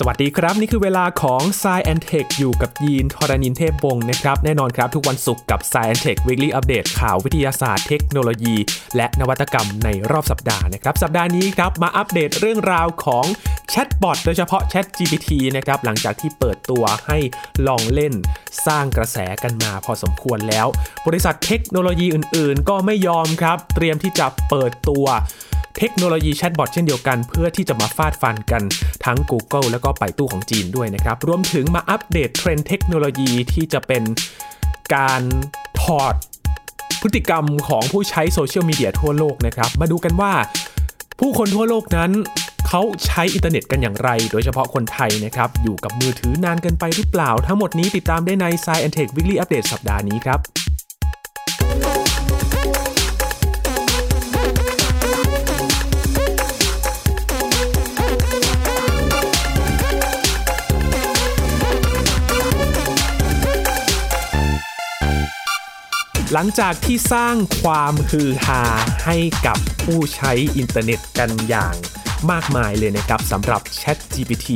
[0.00, 8.54] สวัสดีครับ นี่คือเวลาของ s ซแอนเทคอยู่กับยีนทรณินเทพวงศ์นะครับ แน่นอนครับ ทุกวันศุกร์กับ Sci and Tech Weekly Update ข่าววิทยาศาสตร์เทคโนโลยี
[8.96, 13.24] และนวัตกรรมในรอบสัปดาห์นะครับ สัปดาห์นี้ครับ มาอัปเดตเรื่องราวของ
[13.70, 17.18] แชทบอทโดยเฉพาะ Chat GPT นะครับ หลังจากที่เปิดตัวให้
[17.66, 18.14] ลองเล่น
[18.66, 20.66] สร้างกระแสกันมาพอสมควรแล้ว
[21.06, 25.06] บริษัทเทคโนโลยีอื่น ๆ ก็ไม่ยอมครับ เตรียมที่จะเปิดตัว
[25.78, 28.62] เทคโนโลยีแชทบอทเช่นเดียวกัน เพื่อที่จะมาฟาดฟันกัน
[29.04, 34.02] ทั้ง Google แล้วก็ไป่ตู้ของจีนด้วยนะครับ รวมถึงมาอัปเดตเทรนด์เทคโนโลยีที่จะเป็น
[34.94, 35.22] การ
[35.82, 36.14] ถอด
[37.02, 40.32] พฤติกรรมของผู้ใช้โซเชียลมีเดียทั่วโลกนะครับ มาดูกันว่า
[41.20, 42.10] ผู้คนทั่วโลกนั้น
[42.68, 50.40] เขาใช้อินเทอร์เน็ตกันอย่างไร โดยเฉพาะคนไทยนะครับ อยู่กับมือถือนานเกินไปหรือเปล่า ทั้งหมดนี้ติดตามได้ใน Sci and Tech Weekly Update สัปดาห์นี้ครับ
[66.38, 68.62] หลังจากที่สร้างความฮือฮา
[69.04, 71.76] ให้กับผู้ใช้อินเทอร์เน็ตกันอย่าง
[72.30, 74.48] มากมายเลยนะครับสำหรับ Chat GPT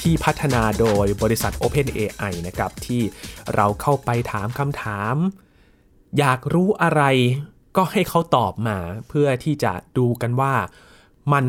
[0.00, 3.02] ที่พัฒนาโดยบริษัท OpenAI นะครับ ที่
[3.54, 5.14] เราเข้าไปถามคำถาม
[6.18, 7.02] อยากรู้อะไร
[7.76, 8.78] ก็ให้เขาตอบมา
[9.08, 10.54] เพื่อที่จะดูกันว่า
[11.32, 11.46] มัน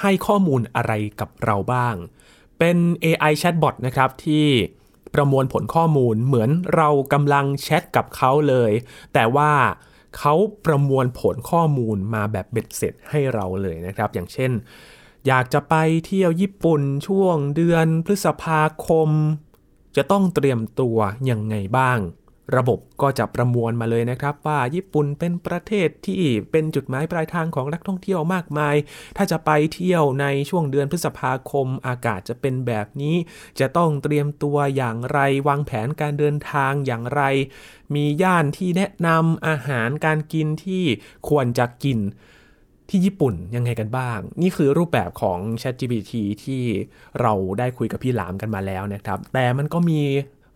[0.00, 1.94] ให้ข้อมูลอะไรกับเราบ้าง
[2.58, 4.46] เป็น AI Chatbot นะครับที่
[5.14, 8.72] ประมวลผลข้อมูลเหมือนเรากำลังแชทกับเขาเลย
[9.14, 9.52] แต่ว่า
[10.18, 10.34] เขา
[10.66, 14.52] ประมวลผลข้อมูลมาแบบเบ็ดเสร็จให้เราเลยนะครับ อย่างเช่น
[15.26, 15.74] อยากจะไป
[16.06, 19.10] เที่ยวญี่ปุ่นช่วงเดือนพฤษภาคม
[19.96, 20.98] จะต้องเตรียมตัว
[21.30, 21.98] ยังไงบ้าง
[22.56, 28.76] ระบบก็จะประมวลมาเลยนะครับ ว่าญี่ปุ่นเป็นประเทศที่เป็นจุดหมายปลายทางของนักท่องเที่ยวมากมาย
[29.16, 33.16] ถ้าจะไปเที่ยวในช่วงเดือนพฤษภาคมอากาศจะเป็นแบบนี้
[33.60, 37.22] จะต้องเตรียมตัวอย่างไรวางแผนการเดินทางอย่างไร
[37.94, 40.84] มีย่านที่แนะนำอาหารการกินที่
[41.28, 42.00] ควรจะกิน
[42.90, 46.12] ที่ญี่ปุ่นยังไงกันบ้าง นี่คือรูปแบบของ ChatGPT
[46.44, 46.62] ที่
[47.20, 50.00] เราได้คุยกับพี่หลามกันมาแล้วนะครับ แต่มันก็มี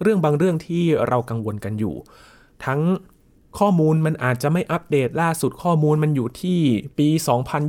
[0.03, 1.95] เรื่องบางเรื่องที่เรากังวลกันอยู่
[2.65, 2.81] ทั้ง
[3.59, 6.61] ข้อมูลมันอาจจะไม่อัปเดตล่าสุดข้อมูลมันอยู่ที่
[6.99, 7.09] ปี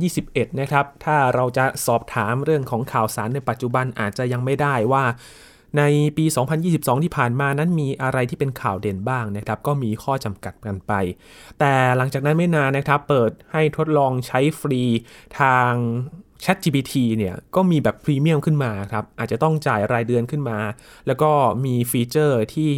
[0.00, 5.04] 2021 นะครับ ถ้าเราจะสอบถามเรื่องของข่าวสารในปัจจุบันอาจจะยังไม่ได้ว่า
[5.78, 5.82] ใน
[6.16, 6.24] ปี
[6.64, 10.92] 2022 ที่ผ่านมานั้นมีอะไรที่เป็นข่าวเด่นบ้างนะครับ ก็มีข้อจำกัดกันไป
[11.58, 14.82] แต่หลังจากนั้นไม่นานนะครับ เปิดให้ทดลองใช้ฟรี
[15.40, 15.72] ทาง
[16.44, 20.58] Chat GPT เนี่ยก็มีแบบพรีเมียมขึ้นมาครับอาจจะต้องจ่ายรายเดือนขึ้นมา
[21.06, 21.30] แล้วก็
[21.64, 22.72] มีฟีเจอร์ที่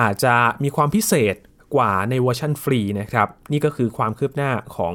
[0.00, 1.36] อาจจะมีความพิเศษ
[1.74, 4.94] กว่าในเวอร์ชันฟรีนะครับ นี่ก็คือความคืบหน้าของ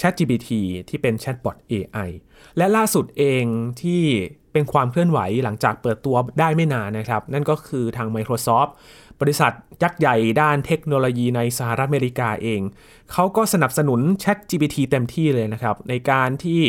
[0.00, 0.48] Chat GPT
[0.88, 2.10] ที่เป็นแชทบอท AI
[2.56, 3.44] และล่าสุดเอง
[3.82, 4.02] ที่
[4.52, 8.70] เป็นความเคลื่อนไหวหลังจากเปิดตัวได้ไม่นานนะครับ นั่นก็คือทาง Microsoft
[9.20, 12.60] บริษัทยักษ์ใหญ่ด้านเทคโนโลยีในสหรัฐอเมริกาเอง
[13.12, 16.62] เขาก็สนับสนุน Chat GPT เต็มที่เลยนะครับ ในการที่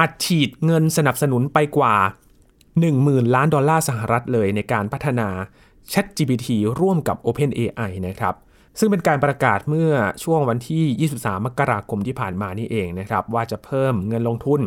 [0.00, 1.96] อัดฉีดเงินสนับสนุนไปกว่า
[2.64, 5.28] 10,000 ล้านดอลลาร์สหรัฐเลยในการพัฒนา
[5.92, 6.48] Chat GPT
[6.80, 8.34] ร่วมกับ OpenAI นะครับ
[8.78, 9.92] ซึ่งเป็นการประกาศเมื่อ
[10.24, 14.60] ช่วงวันที่ 23 มกราคมที่ผ่านมานี่เองนะครับ ว่าจะเพิ่มเงินลงทุน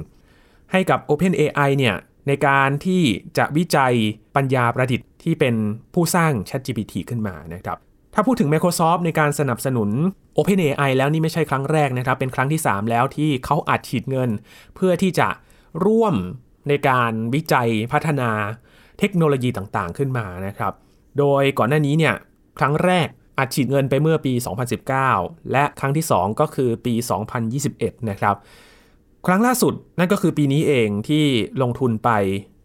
[0.71, 1.95] ให้กับ OpenAI เนี่ย
[2.27, 3.01] ในการที่
[3.37, 3.93] จะวิจัย
[4.35, 5.55] ปัญญาประดิษฐ์ที่เป็น
[5.93, 7.77] ผู้สร้าง ChatGPT ขึ้นมานะครับ
[8.13, 9.89] ถ้าพูดถึง Microsoft ในการสนับสนุน
[10.37, 14.29] OpenAI แล้วนี่ไม่ใช่ครั้งแรกนะครับ เป็นครั้งที่ 3 แล้วที่เขาอัดฉีดเงิน
[14.75, 15.27] เพื่อที่จะ
[15.85, 16.15] ร่วม
[16.67, 18.29] ในการวิจัยพัฒนา
[18.99, 20.73] เทคโนโลยีต่างๆขึ้นมานะครับ
[21.17, 22.15] โดยก่อนหน้านี้เนี่ย
[22.59, 23.07] ครั้งแรก
[23.41, 24.33] อัดฉีดเงินไปเมื่อปี
[24.91, 26.93] 2019 และครั้งที่ 2 ก็คือปี
[27.51, 28.35] 2021 นะครับ
[29.27, 31.25] ครั้งล่าสุดนั่นก็คือปีนี้เองที่
[31.61, 32.09] ลงทุนไป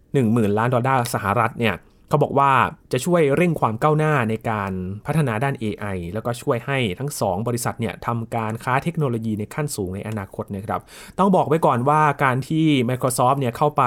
[0.03, 1.75] 10,000 ล้านดอลลาร์สหรัฐเนี่ย
[2.09, 2.53] เขาบอกว่า
[2.93, 4.73] จะช่วยเร่งความก้าวหน้าในการ
[5.07, 10.81] พัฒนาด้าน AI แล้วก็ช่วยให้ทั้ง 2 บริษัทเนี่ยทำการค้าเทคโนโลยีในขั้นสูงในอนาคตนะครับ
[11.19, 13.83] ต้องบอกไว้ก่อนว่าการที่ Microsoft เนี่ยเข้าไป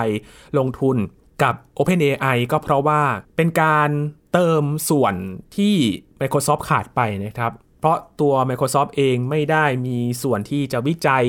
[0.57, 0.97] ลงทุน
[1.43, 3.01] กับ OpenAI ก็เพราะว่า
[3.37, 3.89] เป็นการ
[4.33, 5.13] เติมส่วน
[5.57, 5.75] ที่
[6.21, 11.25] Microsoft ขาดไปนะครับเพราะตัว Microsoft เองไม่ได้มีส่วนที่จะวิจัย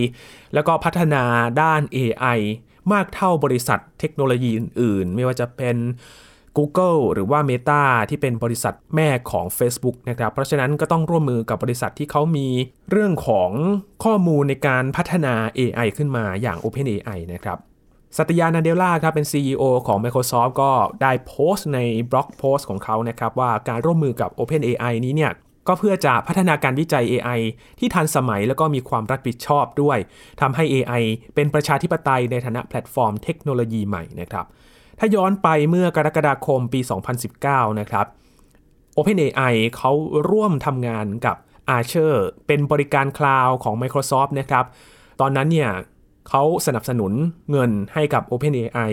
[0.54, 1.24] แล้วก็พัฒนา
[1.62, 2.38] ด้าน AI
[2.92, 5.76] มากเท่าบริษัทเทคโนโลยีอื่น ๆ ไม่ว่าจะเป็น
[6.58, 12.48] Google หรือว่า Meta ที่เป็นบริษัทแม่ของ Facebook นะครับ เพราะฉะนั้นก็ต้องร่วมมือกับบริษัทที่เขามี
[12.90, 13.50] เรื่องของ
[14.04, 17.58] ข้อมูลในการพัฒนา AI ขึ้นมาอย่าง OpenAI นะครับ
[18.16, 20.72] สัตยานาเดล่าครับเป็น CEO ของ Microsoft ก็
[21.02, 21.78] ได้โพสต์ใน
[22.10, 25.32] blog post ของเขานะครับว่าการร่วมมือกับ OpenAI นี้เนี่ย
[25.68, 27.40] ก็เพื่อจะพัฒนาการวิจัย AI
[27.78, 29.98] ที่ทันสมัยแล้วก็มีความรับผิดชอบด้วย
[30.40, 31.02] ทำให้ AI
[31.34, 34.46] เป็นประชาธิปไตยในฐานะแพลตฟอร์มเทคโนโลยีใหม่นะครับ
[34.98, 36.80] ถ้าย้อนไปเมื่อกรกฎาคมปี
[37.30, 38.06] 2019 นะครับ
[38.96, 39.92] OpenAI เขา
[40.30, 41.36] ร่วมทำงานกับ
[41.76, 42.14] Azure
[42.46, 44.64] เป็นบริการคลาวด์ของ Microsoft นะครับ
[45.20, 45.70] ตอนนั้นเนี่ย
[46.28, 47.12] เขาสนับสนุน
[47.50, 48.90] เงินให้กับ OpenAI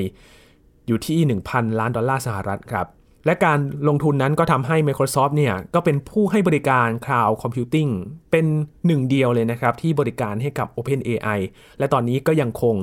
[0.87, 1.19] อยู่ที่
[1.51, 2.87] 1,000 ล้านดอลลาร์สหรัฐครับ
[3.25, 7.91] และการลงทุนนั้นก็ทำให้ Microsoft เนี่ยก็เป็นผู้ให้บริการ Cloud Computing
[8.31, 8.45] เป็น
[8.85, 11.39] หนึ่งเดียวเลยนะครับ ที่บริการให้กับ OpenAI
[11.79, 12.75] และตอนนี้ก็ยังคง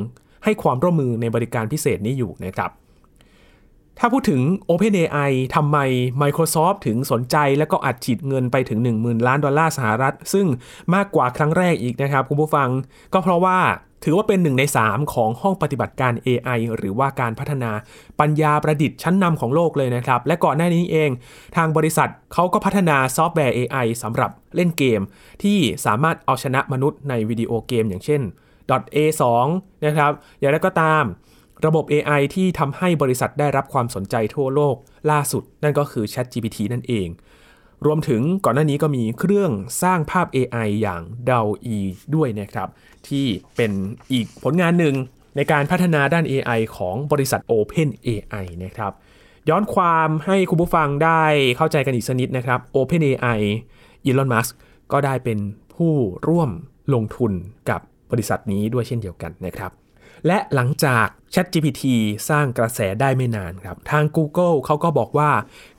[0.44, 2.70] ให้ความร่วมมือในบริการพิเศษนี้อยู่นะครับ
[3.98, 5.78] ถ้าพูดถึง OpenAI ทำไม
[6.22, 10.46] Microsoft ถึงสนใจและก็อัดฉีดเงินไปถึง 10,000 ล้านดอลลาร์สหรัฐ ซึ่ง
[10.94, 12.68] มากกว่าครั้งแรกอีกนะครับคุณผู้ฟัง
[13.12, 13.58] ก็เพราะว่า
[14.04, 17.70] ถือว่าเป็นหนึ่งใน 3 ของห้องปฏิบัติการ AI หรือว่าการพัฒนา
[18.20, 21.10] ปัญญาประดิษฐ์ชั้นนำของโลกเลยนะครับ และก่อนหน้านี้เอง
[21.56, 25.00] ทางบริษัทเขาก็พัฒนาซอฟต์แวร์ AI สำหรับเล่นเกม
[25.42, 28.20] ที่สามารถเอาชนะมนุษย์ในวิดีโอเกม อย่างเช่น
[28.94, 29.22] .a2
[29.84, 31.04] นะครับ อย่างไรก็ตาม
[31.66, 34.76] ระบบ AI ที่ทำให้บริษัทได้รับความสนใจทั่วโลก
[35.10, 37.08] ล่าสุด นั่นก็คือ ChatGPT นั่นเอง
[37.86, 39.50] รวมถึงก่อนหน้านี้ก็มีเครื่อง
[39.82, 41.76] สร้างภาพ AI อย่าง DALL-E
[42.14, 42.68] ด้วยนะครับ
[43.08, 43.26] ที่
[43.56, 43.72] เป็น
[44.12, 44.94] อีกผลงานหนึ่ง
[45.36, 48.92] ในการพัฒนาด้าน AI ของบริษัท Open AI นะครับ
[49.48, 51.22] ย้อนความให้คุณผู้ฟังได้
[51.56, 53.40] เข้าใจกันอีกสักนิดนะครับ Open AI
[54.06, 54.52] Elon Musk
[54.92, 55.38] ก็ได้เป็น
[55.74, 55.92] ผู้
[56.28, 56.50] ร่วม
[56.94, 57.32] ลงทุน
[57.70, 57.80] กับ
[58.10, 59.72] บริษัทนี้ด้วยเช่นเดียวกันนะครับ
[60.26, 61.82] และหลังจาก ChatGPT
[62.28, 65.30] สร้างกระแสได้ไม่นานครับ ทาง Google เขาก็บอกว่า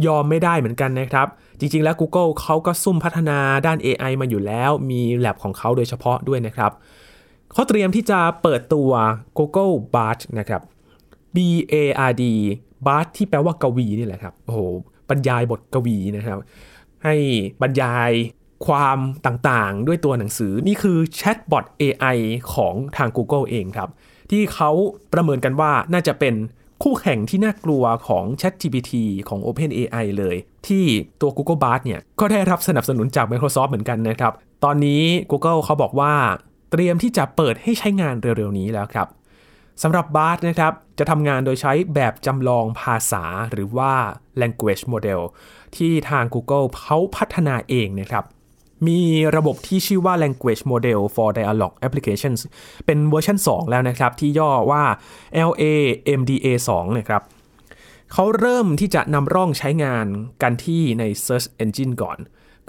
[0.05, 1.27] ยอมไม่ได้เหมือนกันนะครับ
[1.59, 6.71] จริงๆ แล้ว Google เขาก็ซุ่มพัฒนาด้าน AI มาอยู่แล้ว มี lab ของเขาโดยเฉพาะด้วยนะครับ
[7.53, 8.89] เขาเตรียมที่จะเปิดตัว
[9.37, 10.61] Google Bard นะครับ
[11.35, 11.37] B
[11.73, 11.75] A
[12.09, 12.23] R D
[12.85, 14.59] Bard ที่แปลว่ากวีนี่แหละครับ โอ้โห
[15.09, 16.39] บรรยายบทกวีนะครับ
[17.03, 17.15] ให้
[17.61, 18.11] บรรยาย
[18.67, 22.17] ความต่างๆ ด้วยตัวหนังสือ นี่คือแชทบอท AI
[22.53, 23.89] ของทาง Google เองครับ
[24.31, 24.71] ที่เขา
[25.13, 26.33] ประเมินกันว่าน่าจะเป็น
[26.83, 28.91] คู่แข่งที่น่ากลัวของ ChatGPT
[29.29, 30.35] ของ OpenAI เลย
[30.67, 30.83] ที่
[31.21, 34.33] ตัว Google Bard เนี่ยก็ได้รับสนับสนุนจาก Microsoft เหมือนกันนะครับ
[34.63, 36.13] ตอนนี้ Google เขาบอกว่า
[36.71, 39.07] เตรียมที่จะเปิดให้ใช้งานเร็วๆนี้แล้วครับ
[39.83, 43.93] สำหรับ Bard นะครับ จะทำงานโดยใช้แบบจำลองภาษาหรือว่า
[44.41, 45.21] language model
[45.75, 48.25] ที่ทาง Google เขาพัฒนาเองนะครับ
[48.87, 48.99] มี
[49.35, 52.39] ระบบที่ชื่อว่า Language Model for Dialog Applications
[52.85, 54.83] เป็นเวอร์ชัน2 แล้วนะครับ ที่ย่อว่า
[55.47, 57.21] LaMDA 2นะครับ
[58.13, 60.05] เขาเริ่มที่จะนำร่องใช้งาน
[60.41, 62.17] กันที่ใน Search Engine ก่อน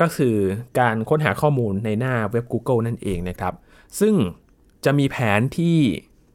[0.01, 0.37] ก็คือ
[0.79, 3.55] การค้นหาข้อมูลในหน้าเว็บ Google นั่นเองนะครับ
[4.01, 4.15] ซึ่ง
[4.85, 5.79] จะมีแผนที่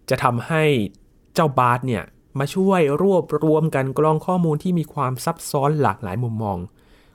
[0.10, 0.64] จะทำให้
[1.34, 2.04] เจ้า Bard เนี่ย
[2.40, 6.58] มาช่วยรวบรวมกลั่นกรองข้อมูลที่มีความซับซ้อนหลากหลายมุมมอง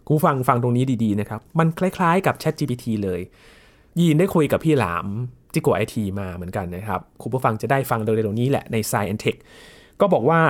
[0.08, 3.20] กูฟังฟังตรงนี้ดีๆนะครับ มันคล้ายๆกับ Chat GPT เลย
[3.98, 5.06] ยีนได้คุยกับพี่หลาม
[5.54, 9.36] จิโกไอทีมาเหมือนกันนะครับ คุณผู้ฟังจะได้ฟังเร็วๆนี้แหละใน Science Tech
[10.00, 10.40] ก็บอกว่า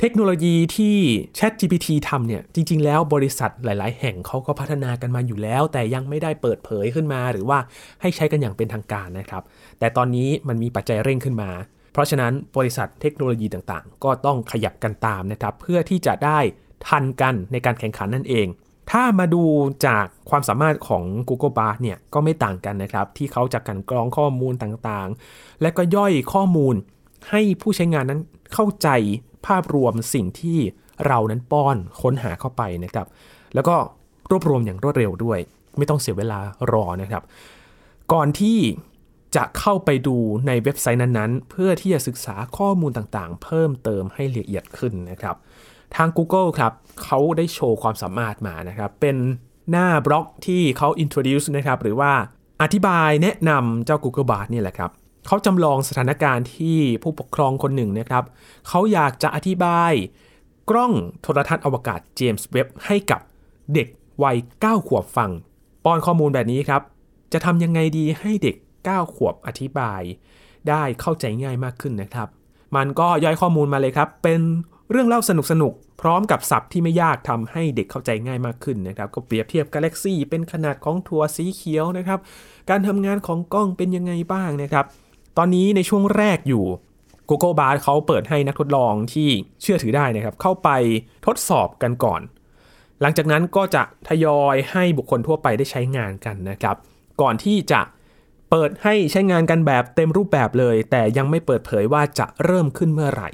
[0.00, 0.96] เทคโนโลยีที่
[1.38, 7.58] Chat GPT ทำเนี่ย จริง ๆ แล้วบริษัทหลาย ๆ แห่งเขาก็พัฒนากันมาอยู่แล้ว แต่ยังไม่ได้เปิดเผยขึ้นมา หรือว่า
[8.00, 9.42] ให้ใช้กันอย่างเป็นทางการนะครับ
[9.78, 11.50] แต่ตอนนี้มันมีปัจจัยเร่งขึ้นมา
[11.92, 16.38] เพราะฉะนั้นบริษัทเทคโนโลยีต่างๆ ก็ต้องขยับกันตามนะครับ เพื่อที่จะได้
[16.88, 18.46] ทันกันในการแข่งขันนั่นเอง
[18.90, 19.44] ถ้ามาดู
[19.86, 26.74] จากความสามารถของ Google Bard เนี่ยก็ไม่ต่างกันนะครับ ที่เขาจะกันกรองข้อมูลต่างๆ และก็ย่อยข้อมูล
[27.30, 28.20] ให้ผู้ใช้งานนั้น
[28.54, 28.88] เข้าใจ
[29.46, 30.58] ภาพรวมสิ่งที่
[31.06, 33.06] เรานั้นป้อนค้นหาเข้าไปนะครับ
[33.54, 33.76] แล้วก็
[34.30, 35.38] รวบรวมอย่างรวดเร็วด้วย
[35.78, 36.40] ไม่ต้องเสียเวลา
[36.72, 37.22] รอนะครับ
[38.12, 38.58] ก่อนที่
[39.36, 45.36] จะเข้าไปดูในเว็บไซต์นั้นๆ เพื่อที่จะศึกษาข้อมูลต่างๆ เพิ่มเติมให้ละเอียดขึ้นนะครับ
[45.96, 46.72] ทาง Google ครับ
[47.02, 49.16] เขาได้โชว์ความสามารถมานะครับ เป็น
[49.70, 52.12] หน้าบล็อกที่เขา introduce นะครับ หรือว่า
[52.62, 54.90] อธิบายแนะนำเจ้า Google Bard นี่แหละครับ
[55.26, 58.24] เขาจำลองสถานการณ์ที่ผู้ปกครองคนหนึ่งนะครับ
[58.68, 59.92] เขาอยากจะอธิบาย
[60.70, 63.20] กล้องโทรทัศน์อวกาศเจมส์เว็บให้กับ
[63.74, 63.88] เด็ก
[64.22, 65.30] วัย 9 ขวบฟัง
[65.84, 66.82] ป้อนข้อมูลแบบนี้ครับ
[67.32, 68.56] จะทำยังไงดีให้เด็ก
[68.86, 70.02] 9 ขวบอธิบาย
[70.68, 72.28] ได้เข้าใจง่ายมากขึ้นนะครับ
[72.76, 74.40] มันก็ย่อยข้อมูลมาเลยครับ เป็น
[74.94, 82.18] เรื่องเล่าสนุกสนุกๆพร้อมกับศัพท์ที่ไม่ยากทำให้เด็กเข้าใจง่ายมากขึ้นนะครับ ก็เปรียบเทียบกาแล็กซี่เป็นขนาดของถั่วสีเขียวนะครับ
[82.70, 84.84] การทำงานของกล้องเป็นยังไงบ้างนะครับ
[85.36, 86.64] ตอนนี้ในช่วงแรกอยู่
[87.28, 89.28] Google Bard เขาเปิดให้นักทดลองที่
[89.62, 90.68] เชื่อถือได้นะครับ เข้าไป
[91.26, 92.20] ทดสอบกันก่อน
[93.00, 96.76] หลังจากนั้นก็จะทยอยให้บุคคลทั่วไปได้ใช้งานกันนะครับ
[97.20, 97.80] ก่อนที่จะ
[98.50, 103.30] เปิดให้ใช้งานกันแบบเต็มรูปแบบเลย แต่ยังไม่เปิดเผยว่าจะเริ่มขึ้นเมื่อไหร่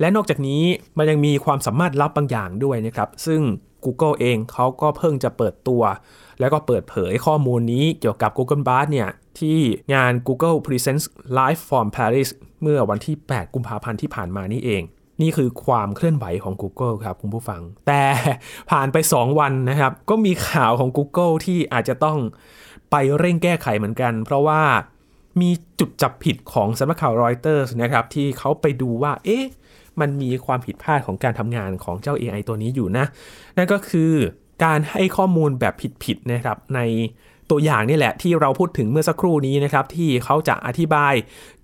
[0.00, 0.62] และนอกจากนี้
[0.98, 3.40] มันยังมีความสามารถลับบางอย่างด้วยนะครับ ซึ่ง
[3.84, 5.82] Google เองเขาก็เพิ่งจะเปิดตัว
[6.40, 9.08] แล้วก็เปิดเผยข้อมูลนี้เกี่ยวกับ Google Bard เนี่ย
[9.40, 9.58] ที่
[9.94, 11.04] งาน Google Presents
[11.38, 12.28] Live from Paris
[12.62, 14.82] เมื่อวันที่ 8 กุมภาพันธ์ที่ผ่านมานี่เอง
[15.22, 18.04] นี่คือความเคลื่อนไหวของ Google ครับคุณผู้ฟัง แต่
[18.70, 22.18] ผ่านไป 2 วันนะครับ ก็มีข่าวของ Google ที่อาจจะต้อง
[22.90, 24.62] ไปเร่งแก้ไขเหมือนกัน เพราะว่า
[25.40, 25.50] มี
[25.80, 29.44] จุดจับผิดของสำนักข่าวรอยเตอร์นะครับที่เขาไปดูว่า เอ๊ะ
[30.00, 33.04] มันมีความผิดพลาดของการทำงานของเจ้า AI ตัวนี้อยู่นะ
[33.56, 34.12] นั่นก็คือ
[34.64, 35.74] การให้ข้อมูลแบบ
[36.04, 36.80] ผิดๆนะครับใน
[37.50, 41.14] ตัวอย่างนี่แหละที่เราพูดถึงเมื่อสักครู่นี้นะครับ ที่เขาจะอธิบาย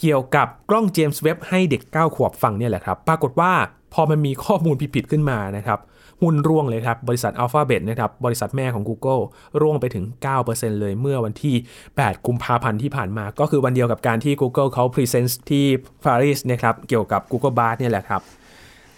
[0.00, 3.52] เกี่ยวกับกล้องเจมส์เว็บให้เด็ก 9 ขวบฟังเนี่ยแหละครับ ปรากฏว่า
[3.94, 5.78] พอมันมีข้อมูลผิดๆขึ้นมานะครับ
[6.22, 9.22] หุ้นร่วงเลยครับ บริษัท Alphabet นะครับ บริษัทแม่ของ Google
[9.60, 10.04] ร่วงไปถึง
[10.42, 11.54] 9%เลยเมื่อวันที่
[11.90, 15.64] 8 กุมภาพันธ์ที่ผ่านมา ก็คือวันเดียวกับการที่ Google เขา Present ที่
[16.04, 18.22] ปารีสนะครับเกี่ยวกับ Google Bard เนี่ยแหละครับ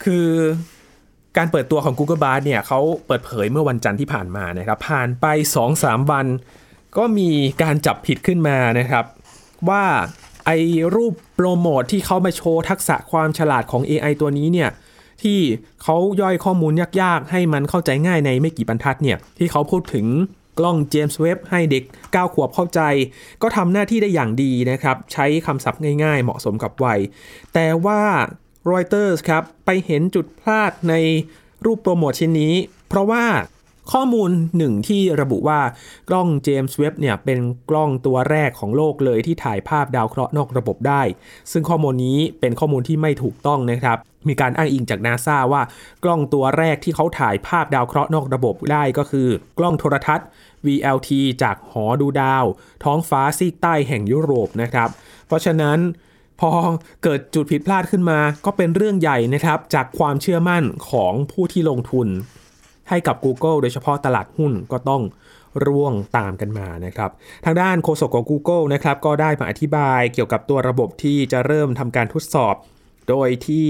[0.05, 0.29] คือ
[1.37, 5.27] การเปิดตัวของ Google Bard เนี่ยเขาเปิดเผยเมื่อวันจันทร์ที่ผ่านมานะครับผ่านไป
[5.69, 6.27] 2-3 วัน
[6.97, 7.31] ก็มี
[7.63, 9.05] การจับผิดขึ้นมานะครับ
[9.69, 9.85] ว่า
[10.47, 10.51] ไอ
[10.95, 14.71] รูปโปรโมทที่เขามาโชว์ทักษะความฉลาดของ AI ตัวนี้เนี่ย
[15.23, 15.41] ที่
[15.83, 20.07] เขาย่อยข้อมูลยากๆ ให้มันเข้าใจง่ายในไม่กี่บรรทัดเนี่ยที่เขาพูดถึง
[20.59, 22.81] กล้องเจมส์เว็บให้เด็ก 9 ขวบเข้าใจ
[23.43, 27.01] ก็ทำหน้าที่ได้อย่างดีนะครับ ใช้คำศัพท์ง่ายๆ เหมาะสมกับวัย
[27.55, 28.03] แต่ว่า
[28.71, 30.95] Reuters ครับ ไปเห็นจุดพลาดใน
[31.65, 32.55] รูปโปรโมทชิ้นนี้
[32.89, 33.25] เพราะว่า
[33.93, 35.61] ข้อมูลหนึ่งที่ระบุว่า
[36.09, 37.39] กล้องเจมส์เว็บเนี่ยเป็น
[37.71, 41.03] กล้องตัวแรกของโลกเลยที่ถ่ายภาพดาวเคราะห์นอกระบบได้
[41.53, 45.63] ซึ่งข้อมูลนี้เป็นข้อมูลที่ไม่ถูกต้องนะครับมีการอ้างอิงจากนาซาว่า
[46.05, 49.29] กล้องตัวแรกที่เขาถ่ายภาพดาวเคราะห์นอกระบบได้ก็คือ
[49.59, 50.27] กล้องโทรทัศน์
[50.67, 51.11] VLT
[51.43, 52.45] จากหอดูดาว
[52.85, 54.89] ท้องฟ้าซีกใต้แห่งยุโรปนะครับ
[55.27, 55.79] เพราะฉะนั้น
[56.41, 56.51] พอ
[57.03, 62.09] เกิดจุดผิดพลาดขึ้นมาก็เป็นเรื่องใหญ่นะครับ จากความเชื่อมั่นของผู้ที่ลงทุน
[62.89, 65.03] ให้กับ Google โดยเฉพาะตลาดหุ้นก็ต้อง
[65.67, 67.11] ร่วงตามกันมานะครับ
[67.45, 72.55] ทางด้านโฆษกของ Google นะครับก็ได้มาอธิบายเกี่ยวกับตัวระบบที่จะเริ่มทำการทดสอบ
[73.09, 73.69] โดยที่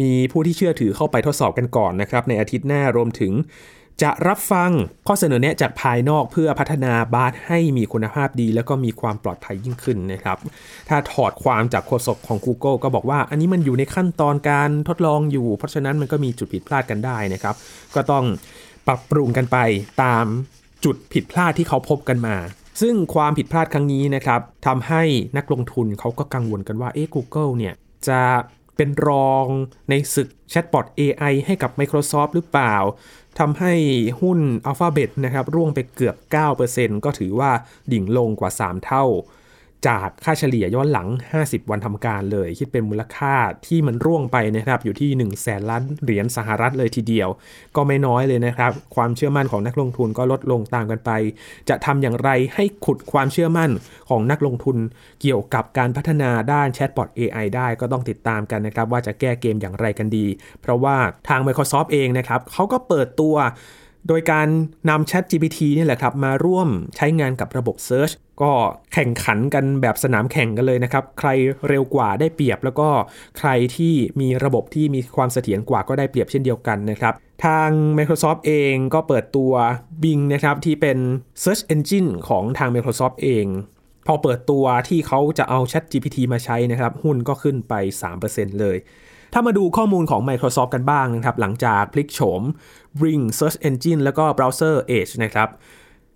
[0.00, 3.32] มีผู้ที่เชื่อถือเข้าไปทดสอบกันก่อนนะครับในอาทิตย์หน้ารวมถึง
[4.02, 4.70] จะรับฟัง
[5.06, 10.38] ข้อเสนอแนะจากภายนอกเพื่อพัฒนาบาร์ให้มีคุณภาพดี แล้วก็มีความปลอดภัยยิ่งขึ้นนะครับ
[10.88, 17.54] ถ้าถอดความจากโฆษกของ Google ก็บอกว่า อันนี้มันอยู่ในขั้นตอนการทดลองอยู่ เพราะฉะนั้นมันก็มีจุดผิดพลาดกันได้นะครับ
[17.94, 18.24] ก็ต้อง
[18.86, 19.58] ปรับปรุงกันไป
[20.02, 20.24] ตาม
[20.84, 22.36] จุดผิดพลาดที่เขาพบกันมา
[22.80, 25.02] ซึ่งความผิดพลาดครั้งนี้นะครับทำให้
[25.36, 27.74] นักลงทุนเขาก็กังวลกันว่าเอ๊ะ Google เนี่ย
[28.08, 28.22] จะ
[28.76, 29.46] เป็นรอง
[29.90, 32.76] ในศึกแชทบอท AI ให้กับ Microsoft หรือเปล่า
[33.38, 33.74] ทำให้
[34.20, 36.16] หุ้น Alphabet นะครับร่วงไปเกือบ
[36.60, 37.50] 9%ก็ถือว่า
[37.92, 39.04] ดิ่งลงกว่า 3 เท่า
[39.88, 41.08] จากค่าเฉลี่ยย้อนหลัง
[41.38, 43.34] 50 วันทำการเลย คิดเป็นมูลค่า
[43.66, 47.28] ที่มันร่วงไปนะครับ อยู่ที่1แสนล้านเหรียญสหรัฐเลยทีเดียว
[47.76, 51.10] ก็ไม่น้อยเลยนะครับ ความเชื่อมั่นของนักลงทุนก็ลดลงตามกันไป
[51.68, 53.70] จะทำอย่างไรให้ขุดความเชื่อมั่น
[54.10, 54.76] ของนักลงทุน
[55.22, 60.26] เกี่ยวกับการพัฒนาด้านแชทบอท AI ได้ก็ต้องติดตามกันนะครับ ว่าจะแก้เกมอย่างไรกันดี
[60.60, 60.96] เพราะว่า
[61.28, 63.36] ทาง Microsoft เองนะครับเขาก็เปิดตัว
[64.08, 64.48] โดยการ
[64.88, 68.52] นำ Chat GPT นี่แหละครับมาร่วมใช้งานกับระบบ Search ก็
[68.92, 71.28] แข่งขันกันแบบสนามแข่งกันเลยนะครับ ใคร
[71.68, 72.88] เร็วกว่าได้เปรียบ แล้วก็
[73.38, 79.52] ใครที่มีระบบที่มีความเสถียรกว่าก็ได้เปรียบเช่นเดียวกันนะครับทาง Microsoft เองก็เปิดตัว
[80.02, 80.98] Bing นะครับที่เป็น
[81.42, 83.46] Search Engine ของทาง Microsoft เอง
[84.06, 87.74] พอเปิดตัวที่เขาจะเอา Chat GPT มาใช้นะครับ หุ้นก็ขึ้นไป
[88.18, 88.76] 3%เลย
[89.32, 92.42] ถ้ามาดูข้อมูลของ Microsoft กันบ้างนะครับ หลังจากพลิกโฉม
[93.00, 95.48] Bing Search Engine แล้วก็ Browser Edge นะครับ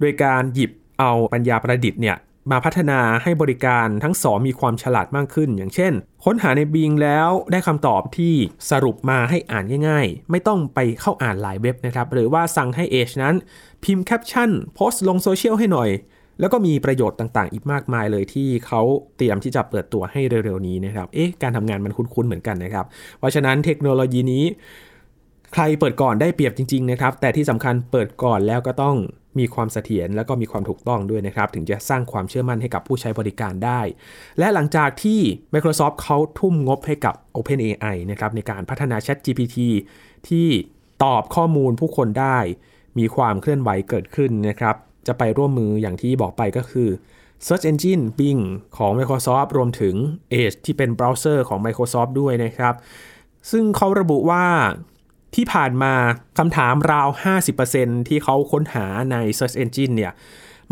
[0.00, 0.70] โดยการหยิบ
[1.00, 2.16] เอาปัญญาประดิษฐ์เนี่ย
[2.50, 5.92] มาพัฒนาให้บริการทั้งสองมีความฉลาดมากขึ้น อย่างเช่น
[6.24, 8.34] ค้นหาใน Bing แล้วได้คำตอบที่
[8.70, 13.34] สรุปมาให้อ่านง่ายๆ ไม่ต้องไปเข้าอ่านหลายเว็บนะครับ หรือว่าสั่งให้ Edge นั้น
[13.84, 15.90] พิมพ์แคปชั่นโพสต์ลงโซเชียลให้หน่อย
[16.40, 18.82] แล้วก็มีประโยชน์ต่างๆ อีกมากมายเลยที่เขา
[19.16, 22.86] เตรียมที่จะเปิดตัวให้เร็วๆนี้นะครับ เอ๊ะ การทำงานมันคุ้นๆเหมือนกันนะครับ
[23.18, 24.44] เพราะฉะนั้นเทคโนโลยีนี้
[25.52, 28.96] ใครเปิดก่อนได้เปรียบจริงๆนะครับ แต่ที่สำคัญเปิดก่อนแล้วก็ต้อง
[29.38, 33.80] มีความเสถียรแล้วก็มีความถูกต้องด้วยนะครับ ถึงจะสร้างความเชื่อมั่นให้กับผู้ใช้บริการได้
[34.38, 35.20] และหลังจากที่
[35.52, 39.56] Microsoft เขาทุ่มงบให้กับ OpenAI นะครับในการพัฒนา Chat GPT
[40.28, 40.48] ที่
[41.04, 42.38] ตอบข้อมูลผู้คนได้
[42.98, 44.76] มีความเคลื่อนไหวเกิดขึ้นนะครับ
[45.06, 46.88] จะไปร่วมมืออย่างที่บอกไปก็คือ
[47.46, 48.42] Search Engine Bing
[48.76, 49.94] ของ Microsoft รวมถึง
[50.40, 52.74] Edge ที่เป็นเบราว์เซอร์ของ Microsoft ด้วยนะครับ
[53.50, 54.44] ซึ่งเขาระบุว่า
[55.34, 55.92] ที่ผ่านมา
[56.38, 57.08] คำถามราว
[57.58, 60.12] 50%ที่เขาค้นหาใน Search Engine เนี่ย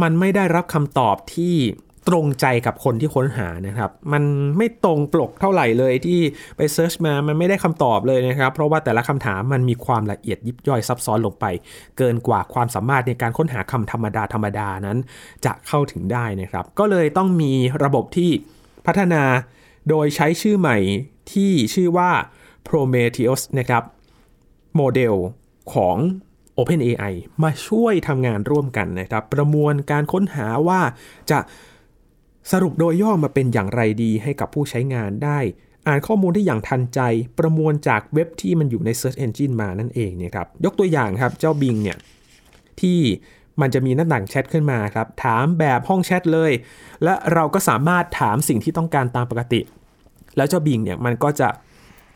[0.03, 1.55] มันไม่ได้รับคำตอบที่
[2.09, 4.23] ตรงใจกับคนที่ค้นหานะครับ มัน
[4.57, 6.21] ไม่ตรงปลกเท่าไหร่เลยที่
[6.57, 11.45] ไปเซิร์ชมา มันไม่ได้คำตอบเลยนะครับ เพราะว่าแต่ละคำถามมันมีความละเอียดยิบย่อยซับซ้อนลงไป
[11.99, 14.99] เกินกว่าความสามารถในการค้นหาคำธรรมดาธรรมดานั้น
[15.45, 17.53] จะเข้าถึงได้นะครับ ก็เลยต้องมี
[17.85, 18.31] ระบบที่
[18.87, 19.23] พัฒนา
[19.89, 20.79] โดยใช้ชื่อใหม่
[21.33, 22.11] ที่ชื่อว่า
[22.69, 23.83] Prometheus นะครับ
[24.77, 25.15] โมเดล
[25.75, 25.97] ของ
[26.59, 30.81] OpenAI มาช่วยทำงานร่วมกันนะครับ ประมวลการค้นหาว่า
[31.31, 31.39] จะ
[32.53, 35.39] สรุปโดยย่อมาเป็นอย่างไรดีให้กับผู้ใช้งานได้
[35.87, 37.01] อ่านข้อมูลได้อย่างทันใจ
[37.39, 41.99] ประมวลจากเว็บที่มันอยู่ใน Search Engine มานั่นเองเนี่ยครับ ยกตัวอย่างครับ เจ้า Bing เนี่ย
[42.81, 42.99] ที่
[43.61, 46.53] มันจะมีหน้าต่างแชทขึ้นมาครับ ถามแบบห้องแชทเลย
[47.05, 49.61] และเราก็สามารถถามสิ่งที่ต้องการตามปกติ
[50.37, 51.49] แล้วเจ้า Bing เนี่ยมันก็จะ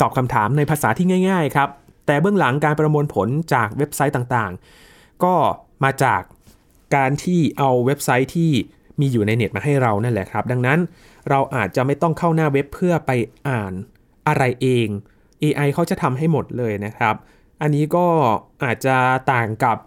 [0.00, 1.68] ตอบคำถามในภาษาที่ง่าย ๆ ครับ
[2.06, 5.34] แต่เบื้องหลังการประมวลผลจากเว็บไซต์ต่างๆ ก็
[5.84, 6.22] มาจาก
[6.96, 8.52] การที่เอาเว็บไซต์ที่
[9.00, 10.78] มีอยู่ในเน็ตมาให้เรานั่นแหละครับ ดังนั้น
[11.30, 13.10] เราอาจจะไม่ต้องเข้าหน้าเว็บเพื่อไป
[13.48, 13.72] อ่าน
[14.28, 14.88] อะไรเอง
[15.42, 17.14] AI เขาจะทำให้หมดเลยนะครับ
[17.60, 18.06] อันนี้ก็
[18.64, 18.96] อาจจะ
[19.32, 19.78] ต่างกับ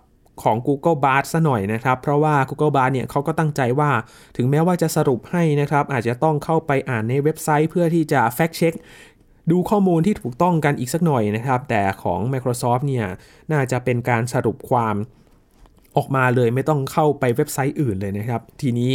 [0.44, 3.92] ของ Google Bard ซะหน่อยนะครับ เพราะว่า Google Bard เนี่ยเขาก็ตั้งใจว่า
[4.38, 8.76] ถึงแม้ว่าจะสรุปให้นะครับ อาจจะต้องเข้าไปอ่านในเว็บไซต์เพื่อที่จะ fact check
[9.52, 13.06] ดูข้อมูลที่ถูกต้องกันอีกสักหน่อยนะครับ แต่ของ Microsoft เนี่ย
[13.52, 14.96] น่าจะเป็นการสรุปความ
[15.98, 18.92] ออกมาเลยไม่ต้องเข้าไปเว็บไซต์อื่นเลยนะครับ ทีนี้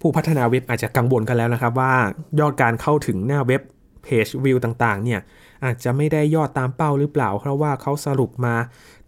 [0.00, 1.94] ผู้พัฒนาเว็บอาจจะกังวลกันแล้วนะครับ ว่า
[2.40, 3.62] ยอดการเข้าถึงหน้าเว็บ
[4.02, 5.20] เพจวิวต่างๆ เนี่ย
[5.64, 8.54] อาจจะไม่ได้ยอดตามเป้าหรือเปล่า เพราะว่าเขาสรุปมา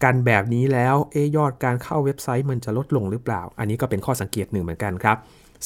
[0.05, 5.17] กันแบบนี้แล้วเอยอดการเข้าเว็บไซต์มันจะลดลงหรือเปล่า อันนี้ก็เป็นข้อสังเกตหนึ่งเหมือนกันครับ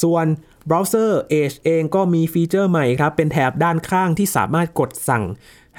[0.03, 0.27] ส่วน
[0.67, 5.25] เบราว์เซอร์ Edge เองก็มีฟีเจอร์ใหม่ครับ เป็นแถบด้านข้างที่สามารถกดสั่ง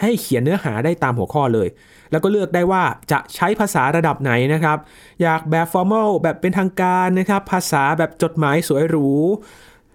[0.02, 1.68] ให้เขียนเนื้อหาได้ตามหัวข้อเลย
[2.12, 4.78] แล้วก็เลือกได้ว่าจะใช้ภาษาระดับไหนนะครับ
[5.22, 9.10] อยากแบบ formal แบบเป็นทางการนะครับ ภาษาแบบจดหมายสวยหรู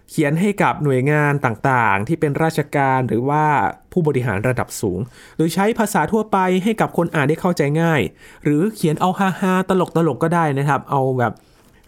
[0.09, 3.45] เขียนให้กับหน่วยงานต่างๆ ที่เป็นราชการหรือว่า
[3.91, 4.99] ผู้บริหารระดับสูง
[5.35, 8.01] หรือใช้ภาษาทั่วไปให้กับคนอ่านได้เข้าใจง่าย
[8.43, 11.33] หรือเขียนเอาฮาฮาตลกตลกก็ได้นะครับ เอาแบบ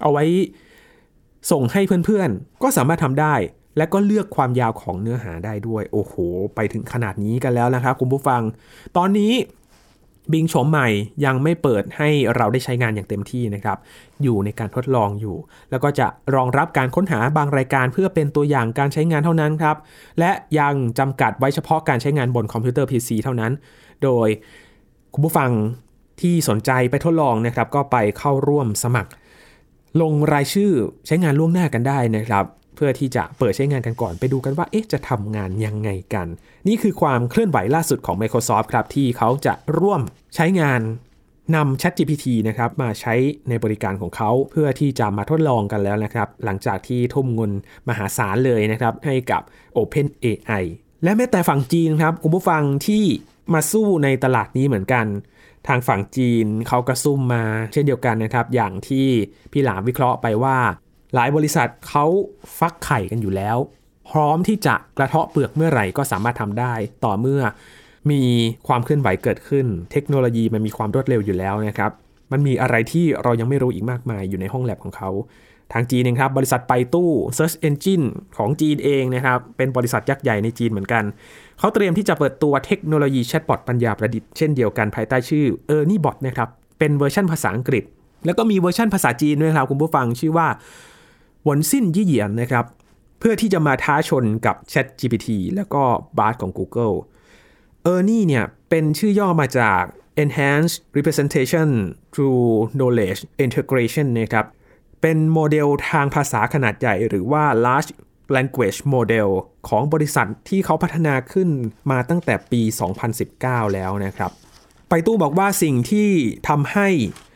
[0.01, 0.25] เอาไว้
[1.51, 3.35] ส่งให้เพื่อนๆ ก็สามารถทำได้
[3.79, 6.13] และก็เลือกความยาวของเนื้อหาได้ด้วย โอ้โห
[6.55, 8.41] ไปถึงขนาดนี้กันแล้วนะครับคุณผู้ฟัง
[8.97, 9.33] ตอนนี้
[10.33, 10.89] บิงชมใหม่
[11.25, 13.77] ยังไม่เปิดให้เราได้ใช้งานอย่างเต็มที่นะครับ
[14.23, 15.37] อยู่ในการทดลองอยู่
[15.71, 19.77] แล้วก็จะรองรับการค้นหาบางรายการเพื่อเป็นตัวอย่างการใช้งานเท่านั้นครับ
[20.19, 23.51] และยังจำกัดไว้เฉพาะการใช้งานบนคอมพิวเตอร์ PC เท่านั้น
[24.03, 24.27] โดย
[25.13, 25.49] คุณผู้ฟัง
[26.21, 29.11] ที่สนใจไปทดลองนะครับ ก็ไปเข้าร่วมสมัคร
[30.01, 30.71] ลงรายชื่อ
[31.07, 32.45] ใช้งานล่วงหน้ากันได้นะครับ
[32.79, 36.27] พื่อที่จะเปิดใช้งานกันก่อนไปดูกันว่าเอ๊ะจะทำงานยังไงกัน
[36.67, 40.01] นี่คือความเคลื่อนไหวล่าสุดของ Microsoft ครับ ที่เขาจะร่วม
[40.35, 40.81] ใช้งาน
[41.55, 43.13] นำ ChatGPT นะครับมาใช้
[43.49, 47.51] ในบริการของเขาเพื่อที่จะมาทดลองกันแล้วนะครับ หลังจากที่ทุ่มเงิน
[47.89, 49.41] มหาศาลเลยนะครับ ให้กับ
[49.77, 50.63] OpenAI
[51.03, 53.03] และแม้แต่ฝั่งจีนครับคุณผู้ฟังที่
[53.53, 55.05] มาสู้ในตลาดนี้เหมือนกัน
[55.67, 59.07] ทางฝั่งจีนเขากระซุ่มมาเช่นเดียวกันนะครับ อย่างที่
[59.51, 60.57] พี่หลามวิเคราะห์ไปว่า
[61.15, 62.05] หลายบริษัทเขา
[62.59, 63.57] ฟักไข่กันอยู่แล้ว
[64.09, 66.73] พร้อมที่จะกระเทาะเปลือกเมื่อไหร่ก็สามารถทำได้
[67.05, 67.41] ต่อเมื่อ
[68.11, 68.21] มี
[68.67, 71.91] ความเคลื่อนไหวเกิดขึ้น เทคโนโลยีมันมีความรวดเร็วอยู่แล้วนะครับ
[72.31, 75.09] มันมีอะไรที่เรายังไม่รู้อีกมากมายอยู่ในห้องแล็บของเขา
[75.73, 78.05] ทางจีนเองครับ บริษัทไป่ตู้ Search Engine
[78.37, 81.03] ของจีนเองนะครับ เป็นบริษัทยักษ์ใหญ่ในจีนเหมือนกัน
[81.59, 85.45] เขาเตรียมที่จะเปิดตัวเทคโนโลยีแชทบอทปัญญาประดิษฐ์เช่นเดียวกันภายใต้ชื่อ
[85.75, 87.83] e r n i e Bot นะครับ เป็นเวอร์ชันภาษาอังกฤษ
[88.25, 90.47] แล้วก็มีเวอร์ชันภาษาจีนด้วยครับคุณผู้ฟังชื่อว่า
[91.47, 92.65] เหวินซินอี้เหยียนนะครับ
[93.19, 95.83] เพื่อที่จะมาท้าชนกับ Chat GPT แล้วก็
[96.17, 96.95] Bard ของ Google
[97.93, 99.81] e r n i e เนี่ยเป็นชื่อย่อมาจาก
[100.23, 101.69] Enhanced Representation
[102.13, 104.45] Through Knowledge Integration นะครับ
[105.01, 107.91] เป็นโมเดลทางภาษาขนาดใหญ่หรือว่า Large
[108.35, 109.29] Language Model
[109.67, 111.49] ของบริษัทที่เขาพัฒนาขึ้น
[111.91, 112.61] มาตั้งแต่ปี
[113.17, 114.31] 2019 แล้วนะครับ
[114.89, 116.09] ไปตู้บอกว่าสิ่งที่
[116.47, 116.87] ทำให้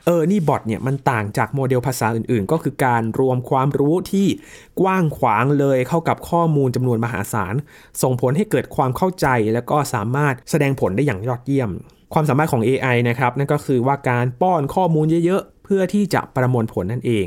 [0.05, 4.27] เออนี่บอทเนี่ยมันต่างจากโมเดลภาษาอื่นๆ ก็คือการรวมความรู้ที่
[4.81, 7.55] กว้างขวางเลยเข้ากับข้อมูลจำนวนมหาศาล
[8.01, 11.69] ส่งผลให้เกิดความเข้าใจแล้วก็สามารถแสดงผลได้อย่างยอดเยี่ยม
[12.13, 17.25] ความสามารถของ AI นะครับนั่นก็คือว่าการป้อนข้อมูลเยอะๆ เพื่อที่จะประมวลผลนั่นเอง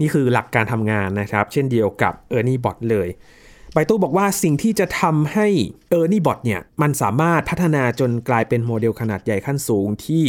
[0.00, 3.08] นี่คือหลักการทำงานนะครับ เช่นเดียวกับ e r n i e Bot เลย
[3.74, 5.46] ไปตู้บอกว่าสิ่งที่จะทำให้
[5.98, 10.24] e r n i e Bot เนี่ย มันสามารถพัฒนาจนกลายเป็นโมเดลขนาดใหญ่ขั้นสูงที่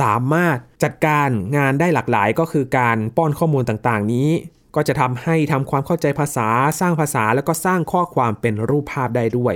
[0.00, 4.28] สามารถจัดการงานได้หลากหลายก็คือการป้อนข้อมูลต่างๆ นี้
[4.74, 6.48] ก็จะทำให้ทำความเข้าใจภาษา
[6.80, 9.54] สร้างภาษาแล้วก็สร้างข้อความเป็นรูปภาพได้ด้วย